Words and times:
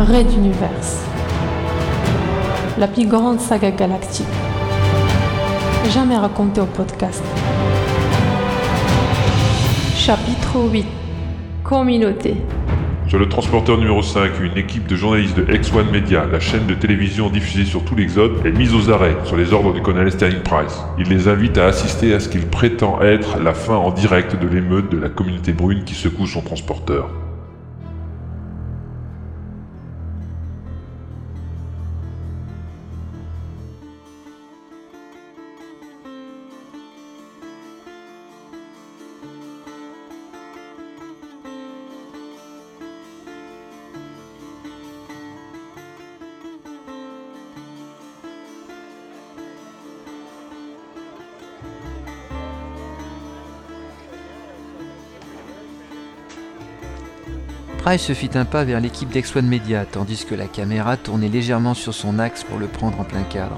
Raid 0.00 0.32
Universe. 0.32 1.04
La 2.78 2.88
plus 2.88 3.06
grande 3.06 3.38
saga 3.38 3.70
galactique. 3.70 4.26
Jamais 5.90 6.16
racontée 6.16 6.62
au 6.62 6.66
podcast. 6.66 7.22
Chapitre 9.94 10.56
8. 10.72 10.86
Communauté. 11.62 12.36
Sur 13.08 13.18
le 13.18 13.28
transporteur 13.28 13.76
numéro 13.76 14.00
5, 14.00 14.40
une 14.40 14.56
équipe 14.56 14.86
de 14.86 14.96
journalistes 14.96 15.36
de 15.36 15.44
X1 15.44 15.90
Media, 15.90 16.24
la 16.24 16.40
chaîne 16.40 16.66
de 16.66 16.74
télévision 16.74 17.28
diffusée 17.28 17.66
sur 17.66 17.84
tout 17.84 17.94
l'Exode, 17.94 18.46
est 18.46 18.52
mise 18.52 18.74
aux 18.74 18.90
arrêts 18.90 19.16
sur 19.24 19.36
les 19.36 19.52
ordres 19.52 19.74
du 19.74 19.82
colonel 19.82 20.10
Sterling 20.10 20.40
Price. 20.40 20.80
Il 20.98 21.10
les 21.10 21.28
invite 21.28 21.58
à 21.58 21.66
assister 21.66 22.14
à 22.14 22.20
ce 22.20 22.30
qu'il 22.30 22.46
prétend 22.46 23.02
être 23.02 23.38
la 23.38 23.52
fin 23.52 23.76
en 23.76 23.90
direct 23.90 24.40
de 24.40 24.48
l'émeute 24.48 24.90
de 24.90 24.96
la 24.96 25.10
communauté 25.10 25.52
brune 25.52 25.84
qui 25.84 25.94
secoue 25.94 26.26
son 26.26 26.40
transporteur. 26.40 27.10
Price 57.80 58.02
se 58.02 58.12
fit 58.12 58.28
un 58.34 58.44
pas 58.44 58.64
vers 58.64 58.78
l'équipe 58.78 59.10
d'X1 59.10 59.40
Media, 59.40 59.86
tandis 59.86 60.26
que 60.26 60.34
la 60.34 60.46
caméra 60.46 60.98
tournait 60.98 61.30
légèrement 61.30 61.72
sur 61.72 61.94
son 61.94 62.18
axe 62.18 62.44
pour 62.44 62.58
le 62.58 62.66
prendre 62.66 63.00
en 63.00 63.04
plein 63.04 63.22
cadre. 63.22 63.56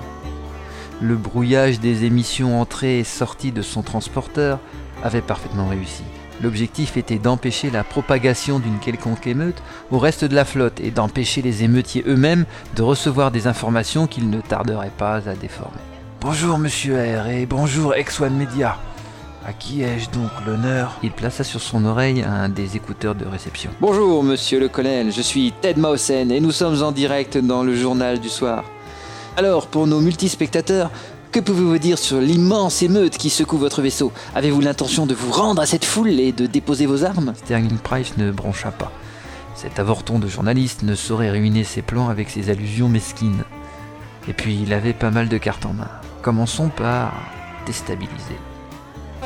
Le 1.01 1.17
brouillage 1.17 1.81
des 1.81 2.05
émissions 2.05 2.61
entrées 2.61 3.01
et 3.01 3.05
sorties 3.05 3.51
de 3.51 3.63
son 3.63 3.83
transporteur 3.83 4.61
avait 5.03 5.23
parfaitement 5.23 5.67
réussi. 5.67 6.05
L'objectif 6.41 6.97
était 6.97 7.19
d'empêcher 7.19 7.71
la 7.71 7.83
propagation 7.83 8.61
d'une 8.61 8.79
quelconque 8.79 9.27
émeute 9.27 9.61
au 9.91 9.99
reste 9.99 10.25
de 10.25 10.37
la 10.37 10.45
flotte 10.45 10.79
et 10.79 10.93
d'empêcher 10.93 11.43
les 11.43 11.65
émeutiers 11.65 12.05
eux-mêmes 12.07 12.45
de 12.77 12.83
recevoir 12.83 13.33
des 13.33 13.49
informations 13.49 14.07
qu'ils 14.07 14.31
ne 14.31 14.41
tarderaient 14.41 14.93
pas 14.97 15.29
à 15.29 15.35
déformer. 15.35 15.83
Bonjour 16.21 16.59
Monsieur 16.59 16.95
R 16.95 17.27
et 17.27 17.45
bonjour 17.45 17.95
X1 17.95 18.31
Media. 18.31 18.79
À 19.45 19.53
qui 19.53 19.83
ai-je 19.83 20.09
donc 20.11 20.31
l'honneur? 20.47 20.97
Il 21.03 21.11
plaça 21.11 21.43
sur 21.43 21.61
son 21.61 21.85
oreille 21.85 22.23
un 22.23 22.49
des 22.49 22.77
écouteurs 22.77 23.17
de 23.17 23.25
réception. 23.25 23.73
Bonjour, 23.81 24.23
monsieur 24.23 24.61
le 24.61 24.69
colonel, 24.69 25.11
je 25.11 25.21
suis 25.21 25.53
Ted 25.61 25.81
Mausen 25.81 26.31
et 26.31 26.41
nous 26.41 26.53
sommes 26.53 26.81
en 26.81 26.93
direct 26.93 27.39
dans 27.39 27.65
le 27.65 27.75
journal 27.75 28.21
du 28.21 28.29
soir. 28.29 28.63
Alors, 29.37 29.67
pour 29.67 29.89
nos 29.89 30.01
multispectateurs, 30.01 30.93
que 31.33 31.41
pouvez-vous 31.41 31.79
dire 31.79 31.99
sur 31.99 32.21
l'immense 32.21 32.83
émeute 32.83 33.19
qui 33.19 33.31
secoue 33.31 33.59
votre 33.59 33.83
vaisseau? 33.83 34.13
Avez-vous 34.37 34.61
l'intention 34.61 35.07
de 35.07 35.15
vous 35.15 35.33
rendre 35.33 35.61
à 35.61 35.67
cette 35.67 35.85
foule 35.85 36.21
et 36.21 36.31
de 36.31 36.47
déposer 36.47 36.87
vos 36.87 37.03
armes? 37.03 37.33
Sterling 37.35 37.79
Price 37.79 38.17
ne 38.19 38.31
broncha 38.31 38.71
pas. 38.71 38.93
Cet 39.57 39.81
avorton 39.81 40.21
de 40.21 40.29
journaliste 40.29 40.85
ne 40.85 40.95
saurait 40.95 41.31
ruiner 41.31 41.65
ses 41.65 41.83
plans 41.83 42.09
avec 42.09 42.31
ses 42.31 42.49
allusions 42.49 42.89
mesquines. 42.89 43.43
Et 44.29 44.35
puis, 44.35 44.61
il 44.63 44.73
avait 44.73 44.93
pas 44.93 45.11
mal 45.11 45.29
de 45.29 45.39
cartes 45.39 45.67
en 45.67 45.73
main. 45.73 45.91
Commençons 46.23 46.69
par 46.69 47.13
déstabiliser. 47.67 48.39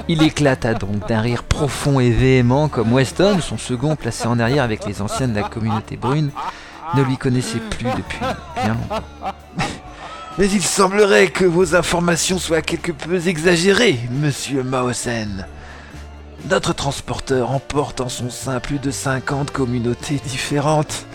Il 0.08 0.22
éclata 0.22 0.74
donc 0.74 1.08
d'un 1.08 1.20
rire 1.20 1.42
profond 1.42 1.98
et 1.98 2.10
véhément 2.10 2.68
comme 2.68 2.92
Weston, 2.92 3.40
son 3.40 3.58
second 3.58 3.96
placé 3.96 4.26
en 4.28 4.38
arrière 4.38 4.62
avec 4.62 4.86
les 4.86 5.02
anciens 5.02 5.26
de 5.26 5.34
la 5.34 5.48
communauté 5.48 5.96
brune, 5.96 6.30
ne 6.94 7.02
lui 7.02 7.16
connaissait 7.16 7.58
plus 7.58 7.86
depuis 7.86 8.20
bien 8.62 8.74
longtemps. 8.74 9.04
Mais 10.38 10.48
il 10.48 10.62
semblerait 10.62 11.28
que 11.28 11.44
vos 11.44 11.74
informations 11.74 12.38
soient 12.38 12.62
quelque 12.62 12.92
peu 12.92 13.26
exagérées, 13.26 13.98
monsieur 14.10 14.62
Mausen. 14.62 15.46
Notre 16.50 16.72
transporteur 16.72 17.50
emporte 17.50 18.00
en 18.00 18.08
son 18.08 18.30
sein 18.30 18.60
plus 18.60 18.78
de 18.78 18.92
50 18.92 19.50
communautés 19.50 20.20
différentes. 20.24 21.06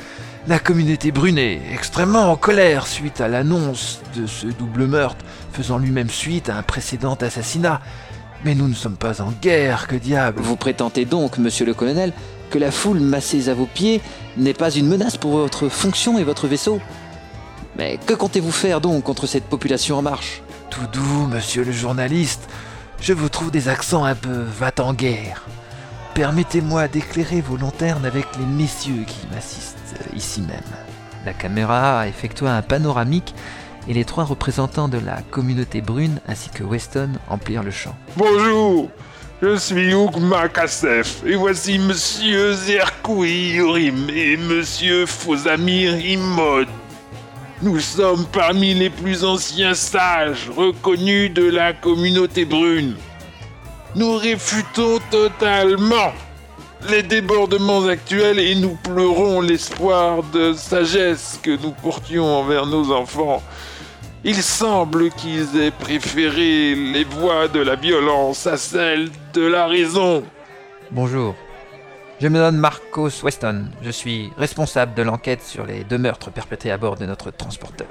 La 0.47 0.59
communauté 0.59 1.11
brune 1.11 1.37
est 1.37 1.61
extrêmement 1.71 2.31
en 2.31 2.35
colère 2.35 2.87
suite 2.87 3.21
à 3.21 3.29
l'annonce 3.29 4.01
de 4.17 4.25
ce 4.25 4.47
double 4.47 4.87
meurtre, 4.87 5.23
faisant 5.53 5.77
lui-même 5.77 6.09
suite 6.09 6.49
à 6.49 6.57
un 6.57 6.63
précédent 6.63 7.13
assassinat. 7.13 7.79
Mais 8.43 8.55
nous 8.55 8.67
ne 8.67 8.73
sommes 8.73 8.97
pas 8.97 9.21
en 9.21 9.31
guerre, 9.31 9.87
que 9.87 9.95
diable 9.95 10.41
Vous 10.41 10.55
prétendez 10.55 11.05
donc, 11.05 11.37
monsieur 11.37 11.65
le 11.65 11.73
colonel, 11.73 12.11
que 12.49 12.57
la 12.57 12.71
foule 12.71 12.99
massée 12.99 13.49
à 13.49 13.53
vos 13.53 13.67
pieds 13.67 14.01
n'est 14.37 14.53
pas 14.53 14.71
une 14.71 14.87
menace 14.87 15.17
pour 15.17 15.31
votre 15.31 15.69
fonction 15.69 16.17
et 16.17 16.23
votre 16.23 16.47
vaisseau 16.47 16.79
Mais 17.77 17.99
que 18.05 18.13
comptez-vous 18.13 18.51
faire 18.51 18.81
donc 18.81 19.03
contre 19.03 19.27
cette 19.27 19.45
population 19.45 19.97
en 19.97 20.01
marche? 20.01 20.41
Tout 20.69 20.87
doux, 20.91 21.27
monsieur 21.27 21.63
le 21.63 21.71
journaliste. 21.71 22.49
Je 22.99 23.13
vous 23.13 23.29
trouve 23.29 23.51
des 23.51 23.67
accents 23.67 24.05
un 24.05 24.15
peu 24.15 24.43
va-t-en-guerre. 24.59 25.45
Permettez-moi 26.13 26.87
d'éclairer 26.87 27.41
vos 27.41 27.57
lanternes 27.57 28.05
avec 28.05 28.25
les 28.39 28.45
messieurs 28.45 29.05
qui 29.05 29.27
m'assistent 29.33 29.77
ici 30.15 30.41
même. 30.41 30.59
La 31.25 31.33
caméra 31.33 32.07
effectua 32.07 32.53
un 32.53 32.61
panoramique 32.61 33.35
et 33.87 33.93
les 33.93 34.05
trois 34.05 34.23
représentants 34.23 34.87
de 34.87 34.97
la 34.97 35.21
communauté 35.31 35.81
brune 35.81 36.19
ainsi 36.27 36.49
que 36.49 36.63
Weston 36.63 37.13
emplirent 37.29 37.63
le 37.63 37.71
champ. 37.71 37.95
Bonjour, 38.15 38.89
je 39.41 39.55
suis 39.55 39.91
Hugh 39.91 40.17
Makassef 40.19 41.23
et 41.25 41.35
voici 41.35 41.79
Monsieur 41.79 42.53
Zerkoui 42.53 43.53
Yorim 43.55 44.09
et 44.09 44.37
Monsieur 44.37 45.05
Fosamir 45.05 45.97
Imod. 45.99 46.67
Nous 47.63 47.79
sommes 47.79 48.25
parmi 48.31 48.73
les 48.73 48.89
plus 48.89 49.23
anciens 49.23 49.75
sages 49.75 50.49
reconnus 50.55 51.31
de 51.33 51.49
la 51.49 51.73
communauté 51.73 52.45
brune. 52.45 52.95
Nous 53.95 54.15
réfutons 54.15 54.99
totalement 55.11 56.11
les 56.89 57.03
débordements 57.03 57.85
actuels 57.85 58.39
et 58.39 58.55
nous 58.55 58.75
pleurons 58.83 59.41
l'espoir 59.41 60.23
de 60.23 60.53
sagesse 60.53 61.39
que 61.43 61.51
nous 61.61 61.71
portions 61.71 62.25
envers 62.25 62.65
nos 62.65 62.91
enfants. 62.91 63.43
Il 64.23 64.35
semble 64.35 65.09
qu'ils 65.09 65.59
aient 65.59 65.71
préféré 65.71 66.75
les 66.75 67.03
voies 67.03 67.47
de 67.47 67.59
la 67.59 67.75
violence 67.75 68.45
à 68.45 68.55
celles 68.55 69.09
de 69.33 69.41
la 69.41 69.65
raison. 69.65 70.23
Bonjour. 70.91 71.33
Je 72.19 72.27
me 72.27 72.37
nomme 72.37 72.57
Marcos 72.57 73.23
Weston. 73.23 73.65
Je 73.81 73.89
suis 73.89 74.31
responsable 74.37 74.93
de 74.93 75.01
l'enquête 75.01 75.41
sur 75.41 75.65
les 75.65 75.83
deux 75.83 75.97
meurtres 75.97 76.29
perpétrés 76.29 76.69
à 76.69 76.77
bord 76.77 76.97
de 76.97 77.07
notre 77.07 77.31
transporteur. 77.31 77.87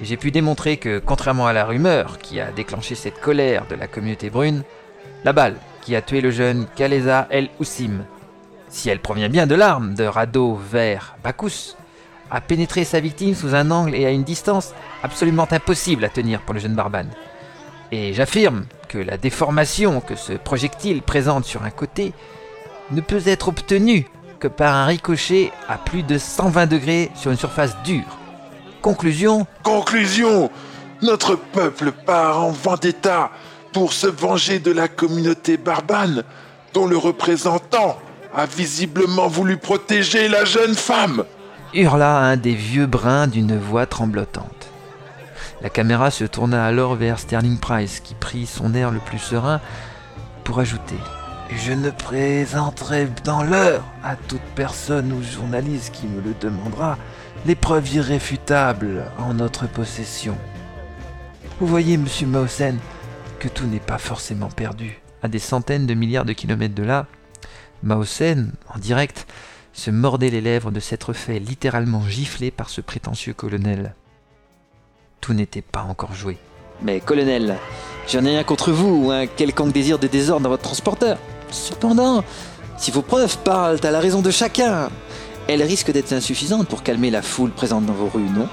J'ai 0.00 0.16
pu 0.16 0.30
démontrer 0.30 0.78
que, 0.78 0.98
contrairement 0.98 1.46
à 1.46 1.52
la 1.52 1.66
rumeur 1.66 2.16
qui 2.16 2.40
a 2.40 2.50
déclenché 2.50 2.94
cette 2.94 3.20
colère 3.20 3.66
de 3.68 3.74
la 3.74 3.88
communauté 3.88 4.30
brune, 4.30 4.62
la 5.24 5.34
balle 5.34 5.56
qui 5.82 5.94
a 5.96 6.00
tué 6.00 6.22
le 6.22 6.30
jeune 6.30 6.66
Kaleza 6.76 7.26
El 7.28 7.50
Houssim, 7.60 8.06
si 8.68 8.88
elle 8.88 9.00
provient 9.00 9.28
bien 9.28 9.46
de 9.46 9.54
l'arme 9.54 9.92
de 9.92 10.04
Rado 10.04 10.54
vers 10.54 11.14
Bacchus, 11.22 11.76
a 12.30 12.40
pénétré 12.40 12.84
sa 12.84 13.00
victime 13.00 13.34
sous 13.34 13.54
un 13.54 13.70
angle 13.70 13.94
et 13.94 14.06
à 14.06 14.10
une 14.10 14.24
distance 14.24 14.74
absolument 15.02 15.48
impossible 15.50 16.04
à 16.04 16.08
tenir 16.08 16.40
pour 16.40 16.54
le 16.54 16.60
jeune 16.60 16.74
Barbane. 16.74 17.10
Et 17.92 18.12
j'affirme 18.14 18.66
que 18.88 18.98
la 18.98 19.16
déformation 19.16 20.00
que 20.00 20.16
ce 20.16 20.32
projectile 20.32 21.02
présente 21.02 21.44
sur 21.44 21.62
un 21.62 21.70
côté 21.70 22.12
ne 22.90 23.00
peut 23.00 23.22
être 23.26 23.48
obtenue 23.48 24.06
que 24.38 24.48
par 24.48 24.74
un 24.74 24.86
ricochet 24.86 25.52
à 25.68 25.78
plus 25.78 26.02
de 26.02 26.18
120 26.18 26.66
degrés 26.66 27.10
sur 27.14 27.30
une 27.30 27.36
surface 27.36 27.76
dure. 27.84 28.18
Conclusion 28.82 29.46
Conclusion 29.62 30.50
Notre 31.02 31.36
peuple 31.36 31.92
part 31.92 32.44
en 32.44 32.50
vendetta 32.50 33.30
pour 33.72 33.92
se 33.92 34.06
venger 34.06 34.58
de 34.58 34.72
la 34.72 34.88
communauté 34.88 35.56
barbane 35.56 36.24
dont 36.72 36.86
le 36.86 36.96
représentant 36.96 37.98
a 38.34 38.46
visiblement 38.46 39.28
voulu 39.28 39.56
protéger 39.56 40.28
la 40.28 40.44
jeune 40.44 40.74
femme 40.74 41.24
hurla 41.76 42.20
un 42.20 42.38
des 42.38 42.54
vieux 42.54 42.86
brins 42.86 43.26
d'une 43.26 43.58
voix 43.58 43.84
tremblotante. 43.84 44.70
La 45.60 45.68
caméra 45.68 46.10
se 46.10 46.24
tourna 46.24 46.64
alors 46.64 46.94
vers 46.94 47.18
Sterling 47.18 47.58
Price, 47.58 48.00
qui 48.00 48.14
prit 48.14 48.46
son 48.46 48.74
air 48.74 48.90
le 48.90 48.98
plus 48.98 49.18
serein 49.18 49.60
pour 50.42 50.58
ajouter 50.58 50.96
Je 51.50 51.72
ne 51.72 51.90
présenterai 51.90 53.08
dans 53.24 53.42
l'heure 53.42 53.84
à 54.02 54.16
toute 54.16 54.40
personne 54.54 55.12
ou 55.12 55.22
journaliste 55.22 55.92
qui 55.92 56.06
me 56.06 56.22
le 56.22 56.34
demandera 56.40 56.96
les 57.44 57.54
preuves 57.54 57.92
irréfutables 57.92 59.04
en 59.18 59.34
notre 59.34 59.66
possession. 59.66 60.36
Vous 61.60 61.66
voyez, 61.66 61.98
monsieur 61.98 62.26
Mausen, 62.26 62.78
que 63.38 63.48
tout 63.48 63.66
n'est 63.66 63.80
pas 63.80 63.98
forcément 63.98 64.48
perdu. 64.48 65.00
À 65.22 65.28
des 65.28 65.38
centaines 65.38 65.86
de 65.86 65.94
milliards 65.94 66.24
de 66.24 66.32
kilomètres 66.32 66.74
de 66.74 66.84
là, 66.84 67.06
Mausen, 67.82 68.52
en 68.74 68.78
direct, 68.78 69.26
se 69.76 69.90
mordait 69.90 70.30
les 70.30 70.40
lèvres 70.40 70.70
de 70.70 70.80
s'être 70.80 71.12
fait 71.12 71.38
littéralement 71.38 72.02
gifler 72.08 72.50
par 72.50 72.70
ce 72.70 72.80
prétentieux 72.80 73.34
colonel. 73.34 73.94
Tout 75.20 75.34
n'était 75.34 75.62
pas 75.62 75.82
encore 75.82 76.14
joué. 76.14 76.38
Mais 76.82 77.00
colonel, 77.00 77.56
j'en 78.08 78.24
ai 78.24 78.30
rien 78.30 78.44
contre 78.44 78.72
vous 78.72 79.04
ou 79.04 79.10
un 79.10 79.26
quelconque 79.26 79.72
désir 79.72 79.98
de 79.98 80.06
désordre 80.06 80.44
dans 80.44 80.48
votre 80.48 80.62
transporteur. 80.62 81.18
Cependant, 81.50 82.24
si 82.78 82.90
vos 82.90 83.02
preuves 83.02 83.36
parlent 83.38 83.78
à 83.82 83.90
la 83.90 84.00
raison 84.00 84.22
de 84.22 84.30
chacun, 84.30 84.88
elle 85.46 85.62
risque 85.62 85.92
d'être 85.92 86.12
insuffisante 86.12 86.68
pour 86.68 86.82
calmer 86.82 87.10
la 87.10 87.22
foule 87.22 87.50
présente 87.50 87.84
dans 87.84 87.92
vos 87.92 88.08
rues, 88.08 88.30
non? 88.34 88.48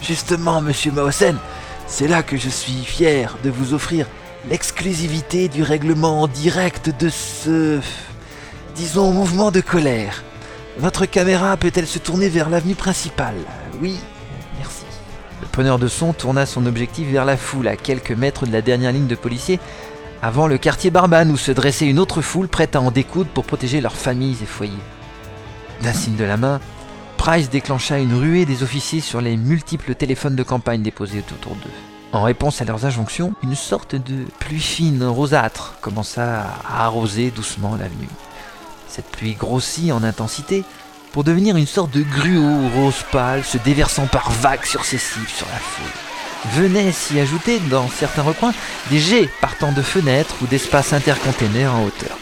Justement, 0.00 0.60
monsieur 0.60 0.92
Maosen, 0.92 1.36
c'est 1.88 2.06
là 2.06 2.22
que 2.22 2.36
je 2.36 2.48
suis 2.48 2.84
fier 2.84 3.36
de 3.42 3.50
vous 3.50 3.74
offrir 3.74 4.06
l'exclusivité 4.48 5.48
du 5.48 5.64
règlement 5.64 6.22
en 6.22 6.28
direct 6.28 6.90
de 7.00 7.08
ce, 7.08 7.80
disons, 8.76 9.10
mouvement 9.10 9.50
de 9.50 9.60
colère. 9.60 10.22
Votre 10.78 11.06
caméra 11.06 11.56
peut-elle 11.56 11.88
se 11.88 11.98
tourner 11.98 12.28
vers 12.28 12.48
l'avenue 12.48 12.76
principale? 12.76 13.34
Oui, 13.82 13.96
merci. 14.58 14.84
Le 15.42 15.48
preneur 15.48 15.76
de 15.80 15.88
son 15.88 16.12
tourna 16.12 16.46
son 16.46 16.66
objectif 16.66 17.08
vers 17.08 17.24
la 17.24 17.36
foule 17.36 17.66
à 17.66 17.76
quelques 17.76 18.12
mètres 18.12 18.46
de 18.46 18.52
la 18.52 18.62
dernière 18.62 18.92
ligne 18.92 19.08
de 19.08 19.16
policiers, 19.16 19.58
avant 20.22 20.46
le 20.46 20.56
quartier 20.56 20.92
Barbane 20.92 21.32
où 21.32 21.36
se 21.36 21.50
dressait 21.50 21.88
une 21.88 21.98
autre 21.98 22.22
foule 22.22 22.46
prête 22.46 22.76
à 22.76 22.80
en 22.80 22.92
découdre 22.92 23.28
pour 23.30 23.44
protéger 23.44 23.80
leurs 23.80 23.96
familles 23.96 24.38
et 24.40 24.46
foyers. 24.46 24.72
D'un 25.82 25.92
signe 25.92 26.16
de 26.16 26.22
la 26.22 26.36
main, 26.36 26.60
Price 27.16 27.50
déclencha 27.50 27.98
une 27.98 28.14
ruée 28.14 28.46
des 28.46 28.62
officiers 28.62 29.00
sur 29.00 29.20
les 29.20 29.36
multiples 29.36 29.96
téléphones 29.96 30.36
de 30.36 30.44
campagne 30.44 30.82
déposés 30.82 31.24
autour 31.28 31.56
d'eux. 31.56 31.70
En 32.12 32.22
réponse 32.22 32.62
à 32.62 32.64
leurs 32.64 32.86
injonctions, 32.86 33.34
une 33.42 33.56
sorte 33.56 33.96
de 33.96 34.24
pluie 34.38 34.60
fine 34.60 35.02
rosâtre 35.02 35.74
commença 35.80 36.46
à 36.64 36.84
arroser 36.84 37.32
doucement 37.32 37.74
l'avenue. 37.74 38.08
Cette 38.88 39.10
pluie 39.10 39.34
grossit 39.34 39.92
en 39.92 40.02
intensité 40.02 40.64
pour 41.12 41.24
devenir 41.24 41.56
une 41.56 41.66
sorte 41.66 41.90
de 41.90 42.02
gruau 42.02 42.68
rose 42.74 43.04
pâle 43.10 43.44
se 43.44 43.58
déversant 43.58 44.06
par 44.06 44.30
vagues 44.30 44.64
successives 44.64 45.28
sur 45.28 45.46
la 45.46 45.58
foule. 45.58 46.62
Venaient 46.62 46.92
s'y 46.92 47.18
ajouter, 47.18 47.58
dans 47.70 47.88
certains 47.88 48.22
recoins, 48.22 48.54
des 48.90 48.98
jets 48.98 49.28
partant 49.40 49.72
de 49.72 49.82
fenêtres 49.82 50.36
ou 50.42 50.46
d'espaces 50.46 50.92
intercontainers 50.92 51.74
en 51.74 51.84
hauteur. 51.84 52.16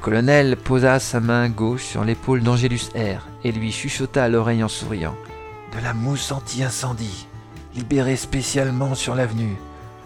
Colonel 0.00 0.56
posa 0.56 0.98
sa 0.98 1.20
main 1.20 1.48
gauche 1.48 1.84
sur 1.84 2.04
l'épaule 2.04 2.42
d'Angélus 2.42 2.88
R 2.94 3.28
et 3.44 3.52
lui 3.52 3.70
chuchota 3.70 4.24
à 4.24 4.28
l'oreille 4.28 4.64
en 4.64 4.68
souriant. 4.68 5.14
De 5.76 5.84
la 5.84 5.94
mousse 5.94 6.32
anti-incendie, 6.32 7.26
libérée 7.76 8.16
spécialement 8.16 8.94
sur 8.94 9.14
l'avenue, 9.14 9.56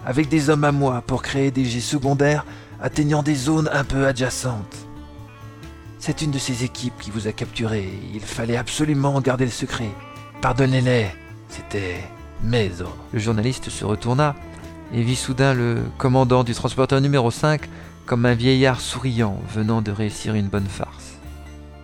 avec 0.05 0.27
des 0.27 0.49
hommes 0.49 0.65
à 0.65 0.71
moi 0.71 1.01
pour 1.07 1.21
créer 1.21 1.49
des 1.49 1.65
jets 1.65 1.79
secondaires 1.79 2.45
atteignant 2.81 3.23
des 3.23 3.35
zones 3.35 3.69
un 3.71 3.83
peu 3.83 4.05
adjacentes. 4.05 4.75
C'est 5.97 6.21
une 6.21 6.31
de 6.31 6.39
ces 6.39 6.63
équipes 6.63 6.99
qui 6.99 7.09
vous 7.09 7.27
a 7.27 7.31
capturé. 7.31 7.89
Il 8.13 8.21
fallait 8.21 8.57
absolument 8.57 9.19
garder 9.21 9.45
le 9.45 9.51
secret. 9.51 9.89
Pardonnez-les, 10.41 11.07
c'était 11.49 12.03
mes 12.43 12.69
ordres. 12.81 12.97
Le 13.13 13.19
journaliste 13.19 13.69
se 13.69 13.85
retourna 13.85 14.35
et 14.93 15.01
vit 15.01 15.15
soudain 15.15 15.53
le 15.53 15.83
commandant 15.97 16.43
du 16.43 16.53
transporteur 16.53 17.01
numéro 17.01 17.31
5 17.31 17.61
comme 18.05 18.25
un 18.25 18.33
vieillard 18.33 18.79
souriant 18.79 19.39
venant 19.53 19.81
de 19.81 19.91
réussir 19.91 20.35
une 20.35 20.47
bonne 20.47 20.67
farce. 20.67 21.13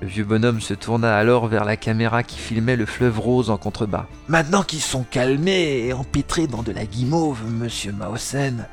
Le 0.02 0.08
vieux 0.08 0.24
bonhomme 0.24 0.62
se 0.62 0.74
tourna 0.74 1.16
alors 1.16 1.48
vers 1.48 1.64
la 1.64 1.78
caméra 1.78 2.24
qui 2.24 2.38
filmait 2.38 2.76
le 2.76 2.86
fleuve 2.86 3.20
rose 3.20 3.50
en 3.50 3.58
contrebas. 3.58 4.08
Maintenant 4.28 4.64
qu'ils 4.64 4.82
sont 4.82 5.04
calmés 5.04 5.86
et 5.86 5.94
empêtrés 5.94 6.48
dans 6.48 6.64
de 6.64 6.72
la 6.72 6.86
guimauve, 6.86 7.44
monsieur 7.48 7.92
Maosen, 7.92 8.66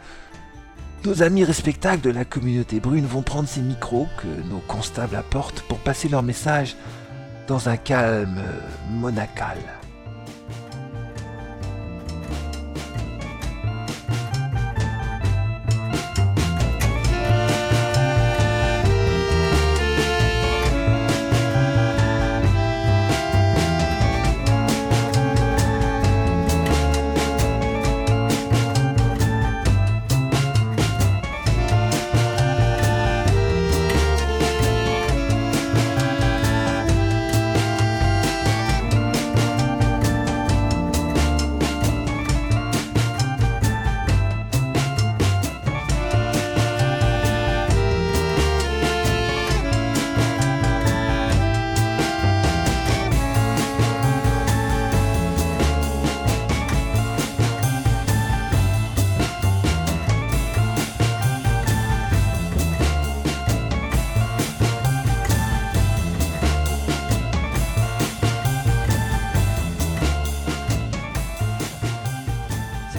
nos 1.04 1.22
amis 1.22 1.44
respectables 1.44 2.00
de 2.00 2.10
la 2.10 2.24
communauté 2.24 2.80
brune 2.80 3.06
vont 3.06 3.22
prendre 3.22 3.48
ces 3.48 3.60
micros 3.60 4.08
que 4.22 4.48
nos 4.50 4.60
constables 4.60 5.16
apportent 5.16 5.60
pour 5.62 5.78
passer 5.78 6.08
leur 6.08 6.22
message 6.22 6.76
dans 7.46 7.68
un 7.68 7.76
calme 7.76 8.42
monacal. 8.90 9.58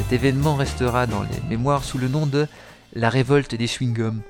Cet 0.10 0.24
événement 0.24 0.56
restera 0.56 1.06
dans 1.06 1.22
les 1.22 1.50
mémoires 1.50 1.84
sous 1.84 2.00
le 2.00 2.08
nom 2.08 2.26
de 2.26 2.48
la 2.94 3.12
révolte 3.12 3.54
des 3.54 3.68
chewing-gums, 3.68 4.22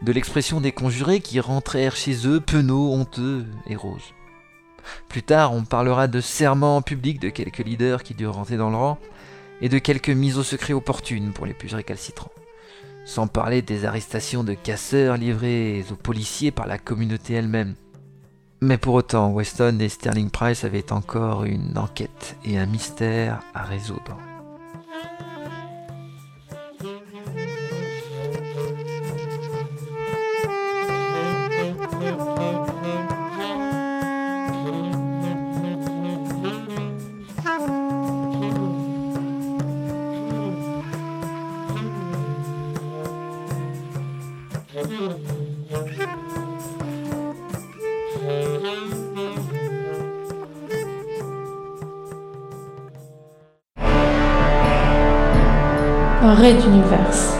de 0.00 0.12
l'expression 0.12 0.60
des 0.60 0.70
conjurés 0.70 1.18
qui 1.18 1.40
rentrèrent 1.40 1.96
chez 1.96 2.28
eux 2.28 2.38
penauds, 2.38 2.92
honteux 2.92 3.44
et 3.66 3.74
roses. 3.74 4.14
Plus 5.08 5.24
tard, 5.24 5.52
on 5.52 5.64
parlera 5.64 6.06
de 6.06 6.20
serments 6.20 6.82
publics 6.82 7.18
de 7.18 7.30
quelques 7.30 7.58
leaders 7.58 8.04
qui 8.04 8.14
durent 8.14 8.34
rentrer 8.34 8.56
dans 8.56 8.70
le 8.70 8.76
rang, 8.76 8.96
et 9.60 9.68
de 9.68 9.80
quelques 9.80 10.08
mises 10.08 10.38
au 10.38 10.44
secret 10.44 10.72
opportunes 10.72 11.32
pour 11.32 11.46
les 11.46 11.54
plus 11.54 11.74
récalcitrants. 11.74 12.30
Sans 13.04 13.26
parler 13.26 13.60
des 13.60 13.86
arrestations 13.86 14.44
de 14.44 14.54
casseurs 14.54 15.16
livrés 15.16 15.84
aux 15.90 15.96
policiers 15.96 16.52
par 16.52 16.68
la 16.68 16.78
communauté 16.78 17.34
elle-même. 17.34 17.74
Mais 18.60 18.78
pour 18.78 18.94
autant, 18.94 19.32
Weston 19.32 19.80
et 19.80 19.88
Sterling 19.88 20.30
Price 20.30 20.62
avaient 20.62 20.92
encore 20.92 21.42
une 21.42 21.76
enquête 21.76 22.36
et 22.44 22.56
un 22.56 22.66
mystère 22.66 23.40
à 23.52 23.64
résoudre. 23.64 24.16
Raid 56.32 56.56
d'univers. 56.58 57.38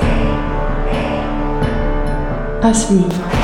À 2.63 2.75
suivre. 2.75 3.44